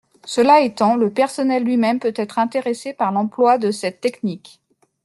Cela 0.25 0.61
étant, 0.61 0.95
le 0.95 1.13
personnel 1.13 1.61
lui-même 1.63 1.99
peut 1.99 2.13
être 2.15 2.39
intéressé 2.39 2.91
par 2.91 3.11
l’emploi 3.11 3.59
de 3.59 3.69
cette 3.69 4.01
technique. 4.01 4.59